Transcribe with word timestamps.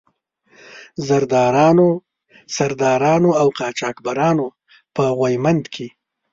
زردارانو، 1.07 1.89
سردارانو 2.55 3.29
او 3.41 3.47
قاچاق 3.57 3.97
برانو 4.05 4.47
په 4.95 5.03
غويمند 5.17 5.63
کې. 5.73 5.87